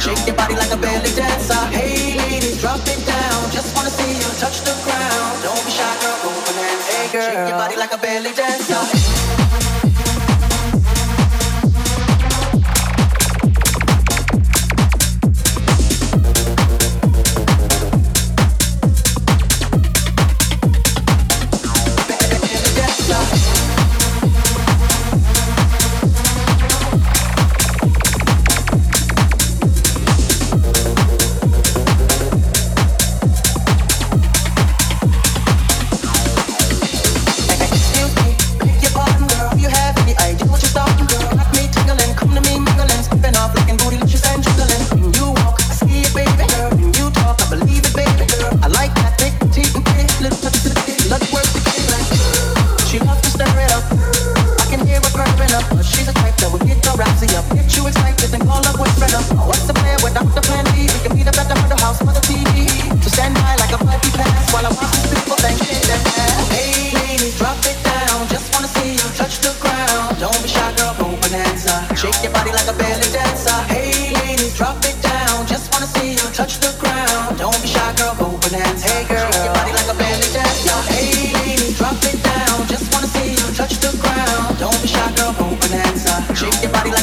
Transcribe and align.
Shake 0.00 0.26
your 0.26 0.34
body 0.34 0.54
like 0.54 0.72
a 0.72 0.78
belly 0.78 1.10
dancer. 1.14 1.54
Hey 1.66 2.16
ladies, 2.16 2.58
drop 2.58 2.80
it 2.86 3.04
down. 3.06 3.50
Just 3.52 3.76
wanna. 3.76 3.99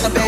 like 0.04 0.12
a 0.12 0.16
baby. 0.16 0.27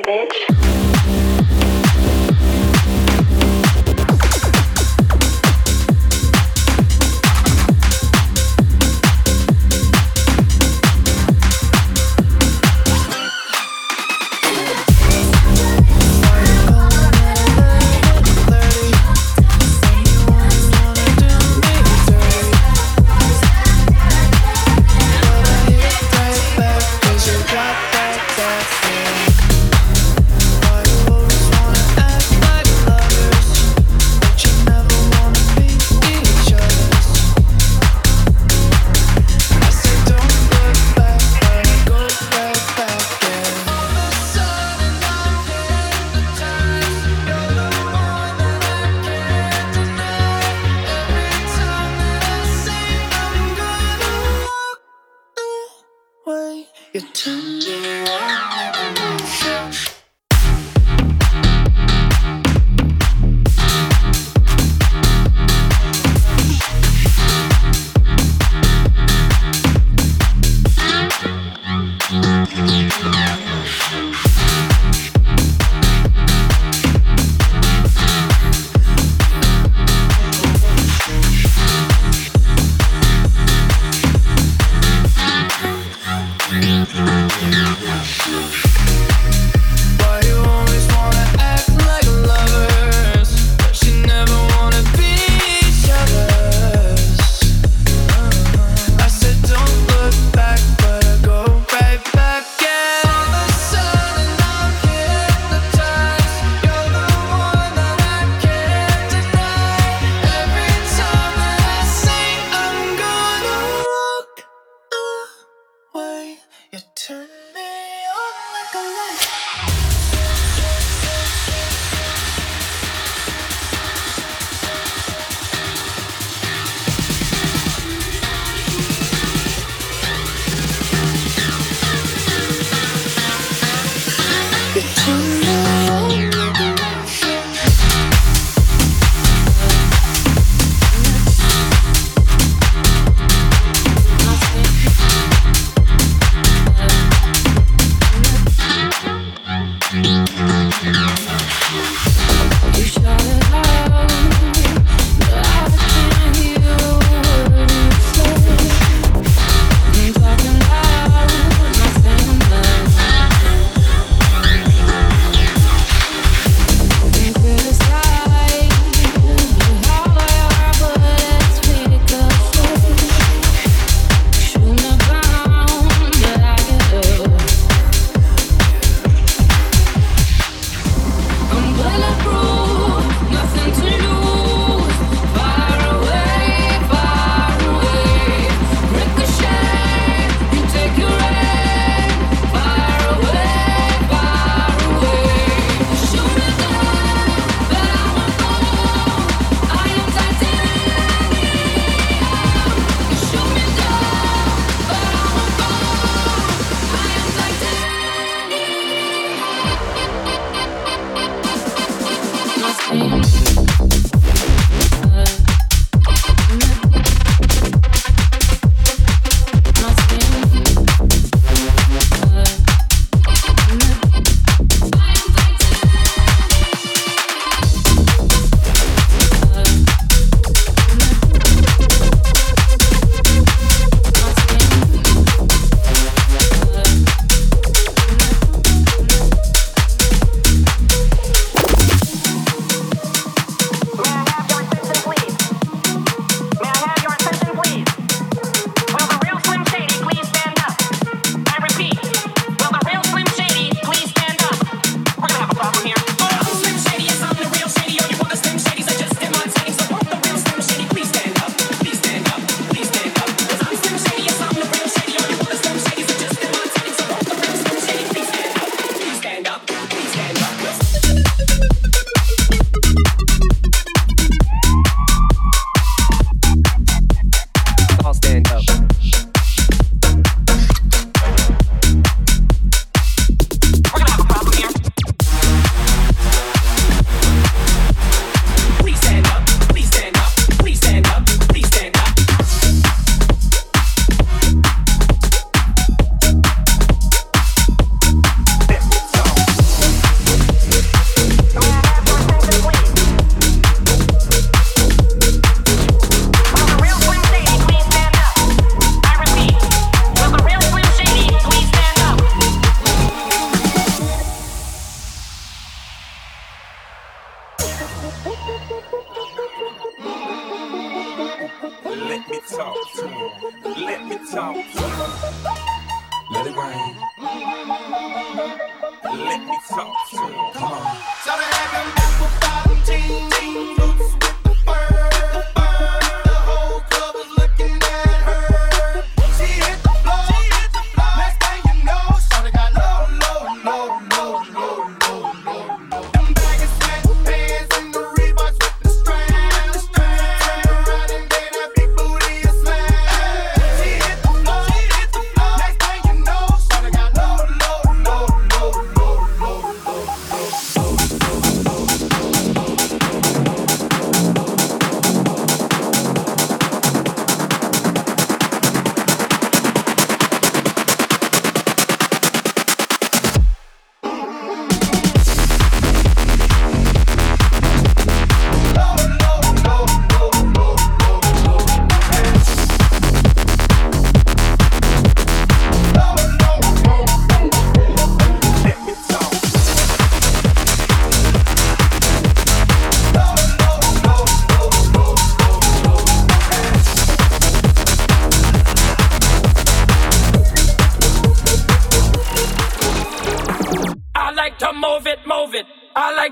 bitch. 0.00 0.51